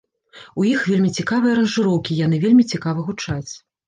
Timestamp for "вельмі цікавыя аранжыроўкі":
0.91-2.11